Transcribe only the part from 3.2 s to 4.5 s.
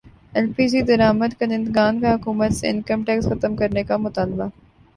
ختم کرنے کا مطالبہ